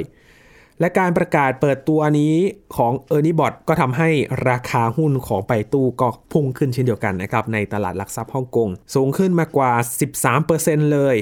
[0.80, 2.34] และการประกาศเปิดตัวนี้
[2.76, 4.08] ของ e r n i e Bot ก็ทำให้
[4.50, 9.72] ราคาหุ้นของไปตู้ก็พุ่งขึ้นเช่นเดียวกันนะครับในตลาดหลักทรัพย์ฮ่องกงสูงขึ้นมากว่า
[10.32, 11.16] 13%เลย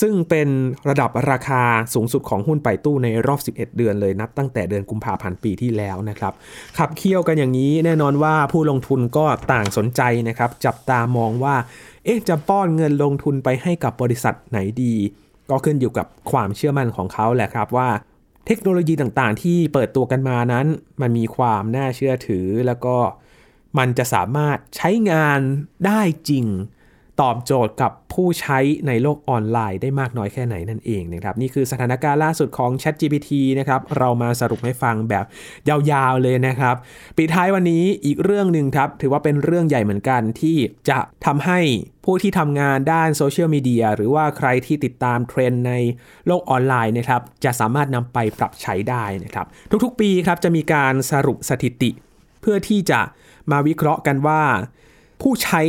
[0.00, 0.48] ซึ่งเป็น
[0.88, 1.62] ระดับราคา
[1.94, 6.32] สูงสุดของหุ้นไปตู้ในรอบ 11 เดือนเลยนับตั้งแต่เดือนกุมภาพันธ์ปีที่แล้วนะครับ
[6.78, 11.56] ขับเคี่ยวกันอย่างนี้แน่นอนว่าผู้ลงทุนก็ต่างสนใจนะครับ จับตามองว่า
[12.04, 14.94] เอ๊ะจะป้อนเงินลงทุนไปให้กับบริษัทไหนดี
[15.50, 17.88] ก็ขึ้นอยู่กับความเชื่อมั่นของเขาแหละครับว่า
[18.46, 20.66] เทคโนโลยีต่างๆ ที่เปิดตัวกันมานั้น
[21.00, 22.96] มันมีความน่าเชื่อถือแล้วก็
[23.78, 25.40] มันจะสามารถใช้งาน
[25.86, 26.46] ได้จริง
[27.22, 35.24] ตอบโจทย์กับผู้ใช้ในโลกออนไลน์ได้มากน้อยแค่ไหนนั่นเองนะครับนี่คือสถานการณ์ล่าสุดของ ChatGPT นะครับเรามาสรุปให้ฟังแบบ
[35.68, 36.76] ยาวๆเลยนะครับ
[37.16, 40.56] ปีท้ายวันนี้อีกเรื่องหนึ่งครับถือว่าเป็นเรื่องใหญ่เหมือนกันที่
[40.90, 41.60] จะทำให้
[42.04, 45.72] ผู้ที่ทำงานด้านโซเชียลมีเดียหรือว่าใครที่ติดตามเทรนใน
[46.26, 49.46] โลกออนไลน์นะครับจะสามารถนำไปปรับใช้ได้นะครับ
[49.84, 51.90] ทุกๆ ปีครับจะมีการสรุปสถิติ
[52.40, 53.00] เพื่อที่จะ
[53.50, 54.42] มาวิเคราะห์กันว่า
[55.22, 55.62] ผู้ใช้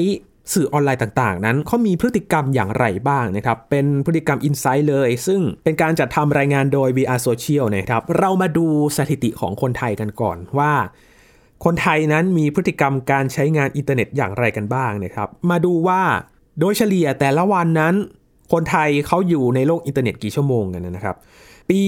[0.53, 10.73] สื่อออนไลน์ต่าง ๆ นั้นเขามีพฤติกรรมอย่างไรบ้างนะครับ เป็นพฤติกรรมอินไซต์เลย ซึ่งเป็นการจัดทำรายงานโดย VR Social นะครับ เรามาดูสถิติของคนไทยกันก่อนว่า
[11.65, 16.01] คนไทยนั้นมีพฤติกรรมการใช้งานอินเทอร์เน็ตอย่างไรกันบ้างนะครับ มาดูว่า
[16.59, 17.95] โดยเฉลี่ยแต่ละวันนั้น
[18.53, 21.15] คนไทยเขาอยู่ในโลกอินเทอร์เน็ตกี่ชั่วโมงกันนะครับ
[21.69, 21.81] ปี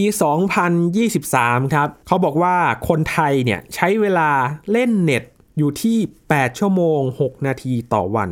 [1.04, 2.56] 2023 ครับเขาบอกว่า
[2.90, 4.30] คนไทยเนี่ยใช้เวลา
[4.72, 5.24] เล่นเน็ต
[5.58, 5.98] อยู่ที่
[6.30, 8.30] 8 ชั่วโมง 6 นาทีต่อวัน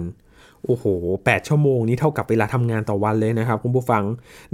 [0.65, 0.85] โอ้โห
[1.23, 4.03] 8 ชั่วโมงนี้เท่ากับเวลาทำงานต่อวันเลยนะครับคุณผู้ฟัง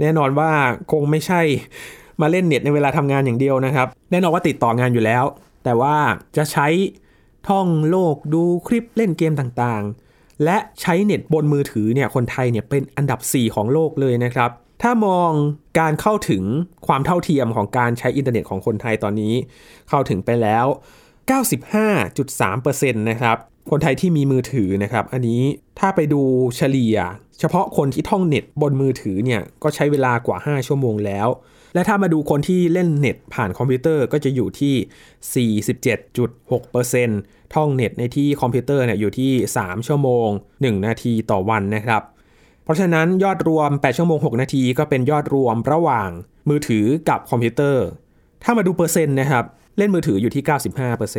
[0.00, 0.50] แน่นอนว่า
[0.92, 1.40] คงไม่ใช่
[2.20, 5.24] มาเล่นเน็ตในเวลาทำงานอย่างเดียวนะครับ แน่นอนว่าติดต่องานอยู่แล้ว
[5.64, 5.96] แต่ว่า
[6.36, 6.68] จะใช้
[7.48, 14.50] ท่องโลกดูคลิปเล่นเกมต่างๆ และใช้เน็ตบนมือถือเนี่ยคนไทยเนี่ยเป็นอันดับ 4 ของโลกเลยนะครับ
[14.82, 15.30] ถ้ามอง
[15.80, 16.42] การเข้าถึง
[16.86, 19.34] ความเท่าเทียมของการใช้อินเทอร์เน็ตของคนไทยตอนนี้
[19.88, 20.66] เข้าถึงไปแล้ว
[21.30, 23.36] 95.3%นะครับ
[23.70, 25.40] คนไทยที่มีมือถือนะครับ อันนี้
[25.78, 26.20] ถ้าไปดู
[26.56, 26.96] เฉลี่ย
[27.40, 31.28] เฉพาะคนที่ท่องเน็ตบนมือถือเนี่ยก็ใช้เวลากว่า 5 ชั่วโมงแล้ว
[31.74, 35.50] และถ้ามาดูคนที่เล่นเน็ตผ่านคอมพิวเตอร์ก็จะอยู่ที่
[37.08, 40.28] 47.6%ท่องเน็ตในที่คอมพิวเตอร์เนี่ยอยู่ที่ 3 ชั่วโมง
[40.58, 42.02] 1 นาทีต่อวันนะครับ
[42.64, 46.10] เพราะฉะนั้นยอดรวม 8 ชั่วโมง 6 นาทีก็เป็นยอดรวมระหว่าง
[46.48, 47.84] มือถือกับคอมพิวเตอร์
[48.42, 49.44] ถ้ามาดูเปอร์เซ็นต์นะครับ
[49.78, 51.12] เล่นมือถืออยู่ที่ 95%เ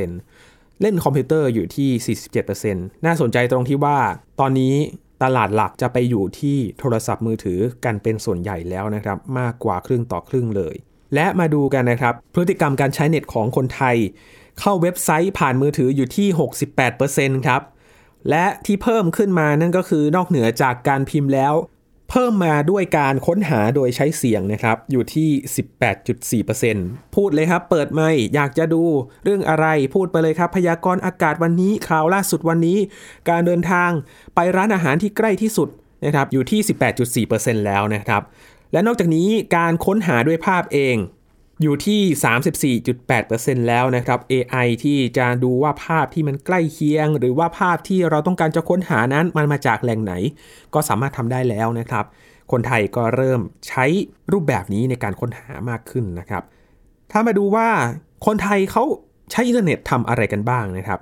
[0.81, 2.73] เล่นคอมพิวเตอร์อยู่ที่ 47%
[3.05, 3.97] น่าสนใจตรงที่ว่า
[4.39, 4.75] ตอนนี้
[5.23, 10.75] ตลาดหลักจะไปอยู่ที่โทรศัพท์มือถือกันเป็นส่วนใหญ่แล้วนะครับ มากกว่าครึ่งต่อครึ่งเลย
[11.15, 13.97] และมาดูกันนะครับ พฤติกรรมการใช้เน็ตของคนไทย
[14.59, 16.27] เข้าเว็บไซต์ผ่านมือถืออยู่ที่
[16.87, 17.61] 68%ครับ
[18.29, 21.53] และที่เพิ่มขึ้นมานั่นก็คือนอกเหนือจากการพิมพ์แล้ว
[22.09, 25.29] เพิ่มมาด้วยการค้นหาโดยใช้เสียงนะครับ อยู่ที่
[26.43, 28.83] 18.4%พูดเลยครับ เปิดไม่อยากจะดู
[29.23, 32.77] เรื่องอะไรพูดไปเลยครับ พยากรณ์อากาศวันนี้ข่าวล่าสุดวันนี้
[33.29, 33.89] การเดินทาง
[34.35, 35.69] ไปร้านอาหารที่ใกล้ที่สุด
[36.05, 38.21] นะครับอยู่ที่ 18.4%แล้วนะครับ
[38.73, 40.95] และนอกจากนี้การค้นหาด้วยภาพเอง
[41.61, 42.01] อยู่ที่
[42.99, 50.13] 34.8%แล้วนะครับ AI ที่จะดูว่าภาพที่มันใกล้เคียง หรือว่าภาพที่เราต้องการจะค้นหานั้นมันมาจากแหล่งไหน
[50.73, 52.05] ก็สามารถทำได้แล้วนะครับ
[52.51, 53.85] คนไทยก็เริ่มใช้
[54.31, 56.43] รูปแบบนี้ในการค้นหามากขึ้นนะครับ
[57.11, 57.67] ถ้ามาดูว่า
[58.25, 58.83] คนไทยเขา
[59.31, 60.99] ใช้อินเทอร์เน็ตทำอะไรกันบ้างนะครับ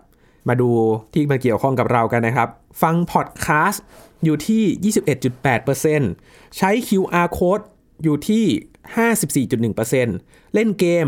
[0.49, 0.69] มาดู
[1.13, 2.49] ที่มาเกี่ยวข้องกับเรากันนะครับ
[2.81, 3.83] ฟังพอดแคสต์
[4.23, 4.93] อยู่ที่
[5.73, 7.63] 21.8%ใช้ QR code
[8.03, 11.07] อยู่ที่ 54.1%เล่นเกม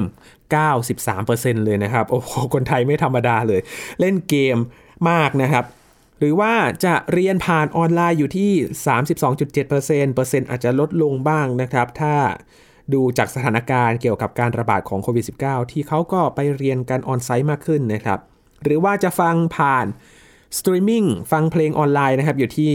[0.64, 3.62] 93%เลยนะครับ โอ้โห คนไทยไม่ธรรมดาเลย
[4.00, 4.58] เล่นเกม
[5.10, 5.66] มากนะครับ
[6.20, 6.54] หรือว่า
[6.86, 8.52] จะเรียนผ่านออนไลน์อยู่ที่
[9.30, 12.16] 32.7%เปอร์เซ็นต์อาจจะลดลงบ้างนะครับ ถ้า
[12.94, 18.20] ดูจากสถานการณ์เกี่ยวกับการระบาดของโควิด -19 ที่เขาก็ไปเรียนกัน on-site มากขึ้นนะครับ
[18.64, 19.86] หรือว่าจะฟังผ่าน
[20.58, 22.72] สตรีมมิ่งฟังเพลงออนไลน์นะครับ อยู่ที่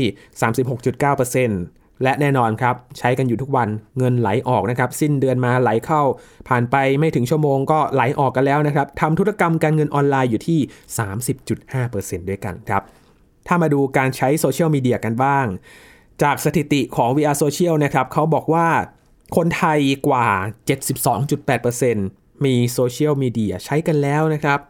[0.74, 6.02] 36.9% และแน่นอนครับใช้กันอยู่ทุกวันเงินไหลออกนะครับ สิ้นเดือนมาไหลเข้า
[6.48, 10.60] ผ่านไปไม่ถึงชั่วโมงก็ไหลออกกันแล้วนะครับทำธุรกรรมการเงินออนไลน์อยู่ที่
[11.24, 12.82] 30.5%ด้วยกันครับ
[13.46, 15.46] ถ้ามาดูการใช้โซเชียลมีเดียกันบ้าง
[16.22, 18.68] จากสถิติของ VR Social นะครับเขาบอกว่า
[19.36, 19.78] คนไทย
[20.08, 20.28] กว่า
[21.36, 24.60] 72.8%มีโซเชียลมีเดียใช้กันแล้วนะครับ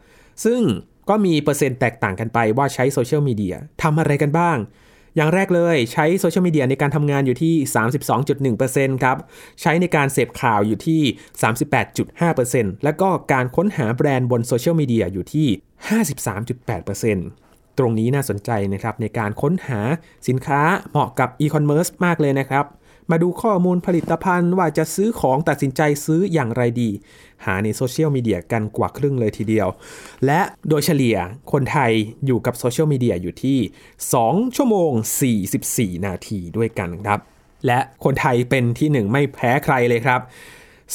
[0.45, 0.61] ซึ่ง
[1.09, 4.57] ก็มีเปอร์เซ็นต์แตกต่างกันไปว่าใช้โซเชียลมีเดียทำอะไรกันบ้าง
[5.17, 7.55] อย่างแรกเลยใช้โซเชียลมีเดียในการทำงานอยู่ที่
[8.15, 9.17] 32.1%ครับ
[9.61, 11.03] ใช้ในการเสพข่าวอยู่ที่
[12.13, 15.49] 38.5%แล้วก็การค้นหาแบรนด์บนโซเชียลมีเดียอยู่ที่
[16.63, 19.81] 53.8%ตรงนี้น่าสนใจนะครับในการค้นหา
[20.29, 22.65] สินค้าเหมาะกับอีคอมเมิร์ซมากเลยนะครับ
[23.11, 26.91] มาดูข้อมูลผลิตภัณฑ์ว่าจะซื้อของตัดสินใจซื้ออย่างไรดี
[27.45, 29.69] หาในโซเชียลมีเดียกันกว่าครึ่งเลยทีเดียว
[30.27, 31.17] และโดยเฉลี่ย
[31.53, 31.93] คนไทย
[32.27, 33.59] อยู่กับโซเชียลมีเดียอยู่ที่
[34.07, 34.91] 2 ชั่วโมง
[35.49, 37.21] 44 นาทีด้วยกันครับ
[37.67, 40.21] และคนไทยเป็นที่หนึ่งไม่แพ้ใครเลยครับ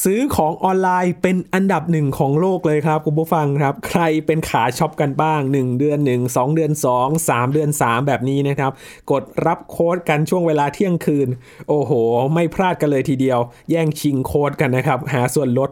[0.03, 8.71] ซื้อของออนไลน์เป็นอันดับหนึ่งของโลกเลยครับคุณผู้ฟังครับ ใครเป็นขาช็อปกันบ้าง 1 เดือน 1 2 เดือน 2 3 เดือน 3 แบบนี้นะครับ
[9.11, 11.27] กดรับโค้ดกันช่วงเวลาเที่ยงคืน
[11.69, 11.91] โอ้โห
[12.33, 15.69] ไม่พลาดกันเลยทีเดียว แย่งชิงโค้ดกันนะครับ หาส่วนลด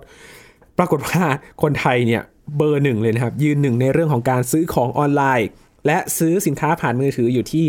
[0.78, 1.24] ปรากฏว่า
[1.62, 2.22] คนไทยเนี่ย
[2.58, 5.48] เบอร์หนึ่งเลยนะครับ ยืนหนึ่งในเรื่องของการซื้อของออนไลน์
[5.86, 7.64] และซื้อสินค้าผ่านมือถืออยู่ที่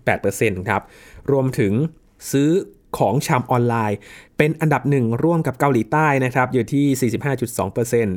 [0.00, 0.82] 31.8%ครับ
[1.32, 1.72] รวมถึง
[2.32, 2.50] ซื้อ
[2.98, 3.98] ของชำออนไลน์
[4.38, 7.12] เป็นอันดับหนึ่งร่วมกับเกาหลีใต้นะครับ อยู่ที่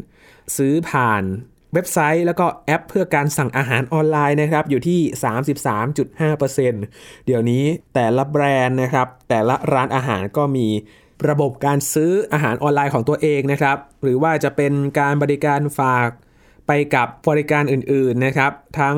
[0.04, 1.24] 45.2%ซื้อผ่าน
[1.74, 5.00] เว็บไซต์แล้วก็แอปเพื่อการสั่งอาหารออนไลน์นะครับ อยู่ที่
[6.18, 7.64] 33.5%เดี๋ยวนี้
[7.94, 10.68] แต่ละแบรนด์นะครับ แต่ละร้านอาหารก็มี
[11.30, 16.10] ระบบการซื้ออาหารออนไลน์ของตัวเองนะครับ หรือว่าจะเป็นการบริการฝาก
[16.68, 18.98] ไปกับบริการอื่นๆนะครับ ทั้ง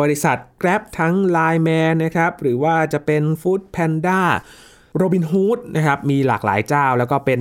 [0.00, 4.22] บริษัท Grab ทั้ง Line Man นะครับ หรือว่าจะเป็น Food Panda
[5.02, 7.40] Robin Hood นะครับมีหลากหลายเจ้าแล้วก็เป็น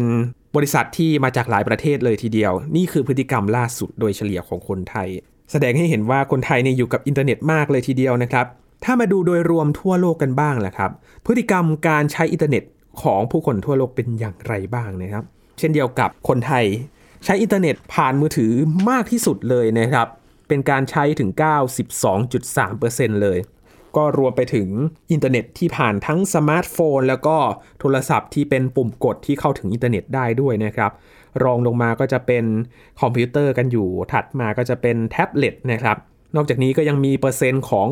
[0.55, 5.07] บริษัทที่มาจากหลายประเทศเลยทีเดียว นี่คือพฤติกรรมล่าสุดโดยเฉลี่ยของคนไทย
[5.51, 8.45] แสดงให้เห็นว่าคนไทยเนี่ยอยู่กับอินเทอร์เน็ตมากเลยทีเดียวนะครับ
[8.83, 10.91] ถ้ามาดูโดยรวมทั่วโลกกันบ้างแหละครับ
[11.25, 12.63] พฤติกรรมการใช้อินเทอร์เน็ต
[13.01, 15.23] ของผู้คนทั่วโลกเป็นอย่างไรบ้างนะครับ
[15.59, 16.65] เช่นเดียวกับคนไทย
[17.25, 18.51] ใช้อินเทอร์เน็ตผ่านมือถือ
[18.89, 20.07] มากที่สุดเลยนะครับ
[20.47, 21.29] เป็นการใช้ถึง
[22.05, 23.37] 92.3%เลย
[23.97, 24.67] ก็รวมไปถึง
[25.11, 27.37] อินเทอร์เน็ตที่ผ่านทั้งสมาร์ทโฟน แล้วก็
[27.79, 30.91] โทรศัพท์ที่เป็นปุ่มกดที่เข้าถึงอินเทอร์เน็ตได้ด้วยนะครับ
[31.43, 32.45] รองลงมาก็จะเป็น
[33.01, 35.97] คอมพิวเตอร์กันอยู่ถัดมาก็จะเป็นแท็บเล็ตนะครับ
[36.35, 37.87] นอกจากนี้ก็ยังมีเปอร์เซ็นต์ของ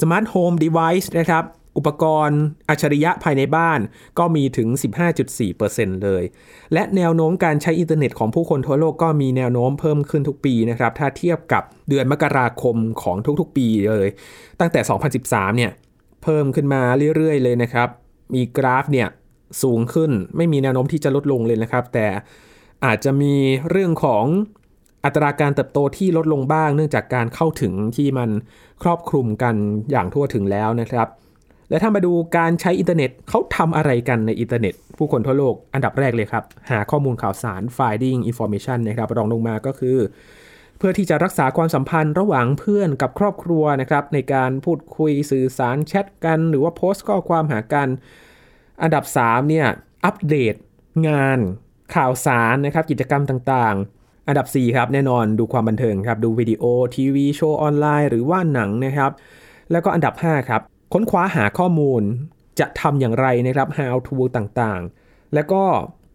[0.00, 1.44] smart home device นะครับ
[1.76, 3.80] อุปกรณ์อัจฉริยะภายในบ้าน
[4.18, 4.68] ก็มีถึง
[5.36, 6.24] 15.4%เลย
[6.72, 14.08] และแนวโน้มการใช้อินเทอร์เน็ตของผู้คนทั่วโลกก็มีแนวโน้มเพิ่มขึ้นทุกปีนะครับ ถ้าเทียบกับเดือนมกราคมของทุกๆปีเลย
[14.60, 14.80] ตั้งแต่
[15.18, 15.72] 2013 เนี่ย
[16.22, 16.82] เพิ่มขึ้นมา
[17.16, 17.88] เรื่อยๆ เลยนะครับ
[18.34, 19.08] มีกราฟเนี่ย
[19.62, 22.06] สูงขึ้น ไม่มีแนวโน้มที่จะลดลงเลยนะครับ แต่
[22.84, 23.34] อาจจะมี
[23.70, 24.24] เรื่องของ
[25.04, 28.30] อัตราการเติบโตที่ลดลงบ้าง เนื่องจากการเข้าถึงที่มัน
[28.82, 29.54] ครอบคลุมกัน
[29.90, 31.08] อย่างทั่วถึงแล้วนะครับ
[31.70, 39.98] และถ้ามาดูการใช้อินเทอร์เน็ตเขาทำอะไรกันในอินเทอร์เน็ต ผู้คนทั่วโลกอันดับแรกเลยครับ หาข้อมูลข่าวสาร finding information นะครับรองลงมาก็คือ
[40.78, 47.88] เพื่อที่จะรักษาความสัมพันธ์ระหว่างเพื่อนกับครอบครัวนะครับในการพูดคุยสื่อสารแชทกัน หรือว่าโพสต์ข้อความหากัน
[48.82, 49.66] อันดับ3เนี่ย
[50.04, 50.54] อัปเดต
[51.08, 51.38] งาน
[51.94, 56.62] ข่าวสารนะครับกิจกรรมต่างๆ อันดับ 4 ครับแน่นอนดูความบันเทิงครับดูวิดีโอ
[56.94, 59.10] ทีวีโชว์ออนไลน์หรือว่าหนังนะครับ
[59.70, 62.02] แล้วก็อันดับ 5 ครับ ค้นคว้าหาข้อมูล
[62.60, 65.62] จะทำอย่างไรนะครับ how to ต่างๆ แล้วก็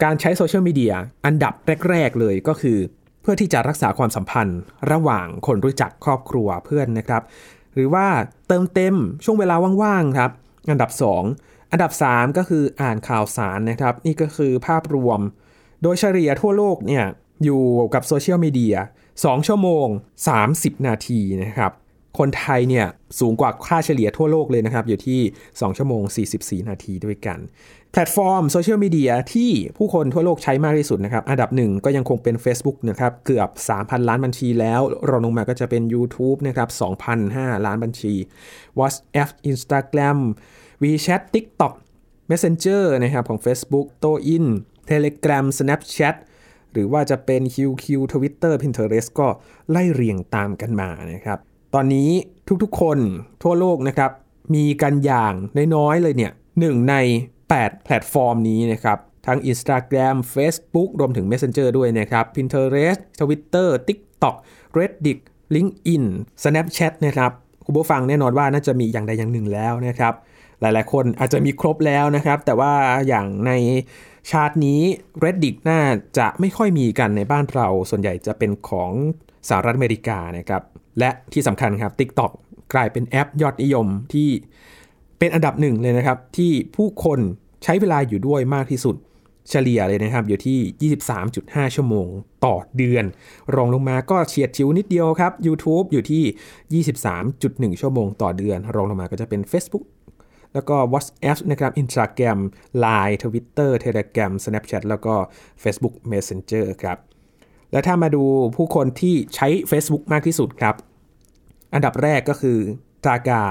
[0.04, 0.94] การใช้โซเชียลมีเดีย
[1.26, 1.54] อันดับ
[1.90, 2.78] แรก ๆ เลยก็คือ
[3.22, 4.60] เพื่อที่จะรักษาความสัมพันธ์
[4.92, 7.22] ระหว่างคนรู้จักครอบครัวเพื่อนนะครับ
[7.74, 8.08] หรือว่า
[8.48, 10.32] เติมเต็มช่วงเวลาว่างๆครับ
[10.70, 10.92] อันดับ
[11.32, 15.20] 2 อันดับ 3 ก็คืออ่านข่าวสารนะครับ นี่ก็คือภาพรวม
[15.82, 17.06] โดยเฉลี่ยทั่วโลกเนี่ย
[17.44, 18.76] อยู่กับโซเชียลมีเดีย
[19.12, 19.88] 2ชั่วโมง
[20.38, 21.72] 30 นาทีนะครับ
[22.20, 22.86] คนไทยเนี่ย
[23.20, 26.04] สูงกว่าค่าเฉลี่ยทั่วโลกเลยนะครับ อยู่ที่ 2 ชั่วโมง
[26.36, 27.40] 44 นาทีด้วยกัน
[27.92, 36.70] แพลตฟอร์มโซเชียลมีเดียที่ผู้คนทั่วโลกใช้มากที่สุดนะครับ อันดับหนึ่งก็ยังคงเป็น Facebook นะครับ เกือบ 3,000 ล้านบัญชีแล้ว รองลงมาก็จะเป็น YouTube นะครับ
[37.18, 38.14] 2,005 ล้านบัญชี
[38.80, 40.18] WhatsApp Instagram
[40.84, 41.74] WeChat TikTok
[42.30, 44.46] Messenger นะครับของ Facebook โตอิน
[44.92, 46.16] Telegram Snapchat
[46.74, 49.28] หรือว่าจะเป็น QQ Twitter Pinterest ก็
[49.72, 51.40] ไล่เรียงตามกันมานะครับ
[51.74, 52.10] ตอนนี้
[52.64, 52.98] ทุกๆคน
[53.44, 54.12] ทั่วโลกนะครับ
[54.56, 55.34] มีกันอย่าง
[55.76, 56.96] น้อยๆเลยเนี่ยหนึ่งใน
[57.44, 64.36] 8 แพลตฟอร์มนี้นะครับ ทั้ง Instagram Facebook รวมถึง Messenger ด้วยนะครับ Pinterest Twitter TikTok
[64.78, 65.20] Reddit
[65.56, 66.04] LinkedIn
[66.44, 67.32] Snapchat นะครับ
[67.66, 70.14] คุณผู้ฟังแน่นอนว่าน่าจะมีอย่างใดอย่างหนึ่งแล้วนะครับ
[70.62, 72.74] หลายๆ คนอาจจะมีครบแล้วนะครับ แต่ว่า
[73.08, 73.52] อย่างใน
[74.32, 74.80] ชาตินี้
[75.24, 75.82] Reddit น่า
[76.18, 78.92] จะไม่ค่อยมีกันในบ้านเรา ส่วนใหญ่จะเป็นของ
[79.50, 80.64] สหรัฐอเมริกานะครับ
[81.00, 82.32] และที่สำคัญครับ TikTok
[82.74, 84.30] กลายเป็นแอปยอดนิยมที่
[85.20, 87.20] เป็นอันดับหนึ่งเลยนะครับ ที่ผู้คน
[87.64, 88.96] ใช้เวลาอยู่ด้วยมากที่สุด
[89.50, 90.94] เฉลี่ยเลยนะครับ อยู่ที่
[91.30, 92.08] 23.5 ชั่วโมง
[92.46, 93.04] ต่อเดือน
[93.56, 96.84] รองลงมาก็เฉียดชิวนิดเดียวครับ YouTube อยู่ที่
[97.72, 99.86] 23.1 ชั่วโมงต่อเดือน รองลงมาก็จะเป็น Facebook
[100.54, 102.40] แล้วก็ WhatsApp นะครับ Instagram
[102.84, 105.14] Line Twitter Telegram Snapchat แล้วก็
[105.64, 106.98] Facebook Messenger ครับ
[107.72, 108.24] และถ้ามาดู
[108.56, 110.76] ผู้คนที่ใช้ Facebook มากที่สุดครับ
[111.74, 112.58] อันดับแรกก็คือ
[113.06, 113.44] จากา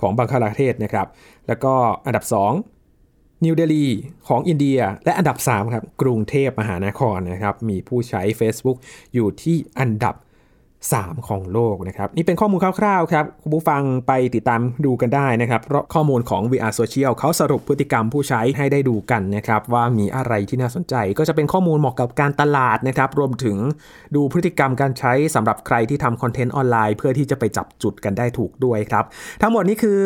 [0.00, 1.06] ของบังคลาเทศนะครับ
[1.46, 1.74] แล้วก็
[2.06, 3.86] อันดับ 2 นิวเดลี
[4.28, 8.78] ของอินเดีย และอันดับ 3 ครับ กรุงเทพมหานครนะครับ มีผู้ใช้ Facebook
[9.14, 10.14] อยู่ที่อันดับ
[10.92, 23.56] 3 ของโลกนะครับ นี่เป็นข้อมูลคร่าวๆครับ คุณผู้ฟังไปติดตามดูกันได้นะครับ เพราะข้อมูลของ VR Social เขาสรุปพฤติกรรมผู้ใช้ให้ได้ดูกันนะครับ ว่ามีอะไรที่น่าสนใจ ก็จะเป็นข้อมูลเหมาะกับการตลาดนะครับ รวมถึง
[24.16, 29.04] ดูพฤติกรรมการใช้สำหรับใครที่ทำคอนเทนต์ออนไลน์ เพื่อที่จะไปจับจุดกันได้ถูกด้วยครับ
[29.42, 30.00] ทั้งหมดนี้คือ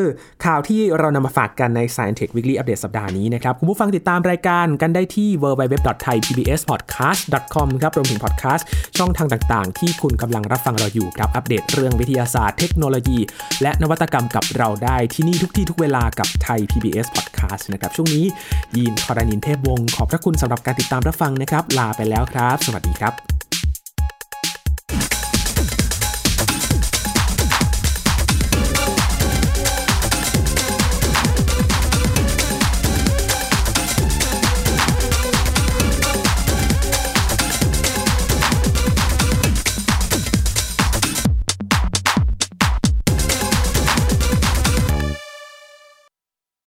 [0.45, 8.67] ข่าวที่เรานำมาฝากกันใน Science Tech Weekly Update สัปดาห์นี้นะครับคุณผู้ฟังติดตามรายการกันได้ที่ www.thaipbspodcast.com ครับรวมถึงพอดแคสต์
[8.99, 13.19] ช่องทางต่าง ๆ ที่คุณกำลังรับฟังเราอยู่ครับ อัปเดตเรื่องวิทยาศาสตร์ เทคโนโลยี
[13.63, 18.25] และนวัตกรรมกับเราได้ที่นี่ทุกที่ทุกเวลากับไทย PBS Podcast นะครับ ช่วงนี้
[18.77, 23.48] ยีนทรานินเทพวงศ์ขอบพระคุณสำหรับการติดตามรับฟังนะครับ ลาไปแล้วครับ สวัสดีครับ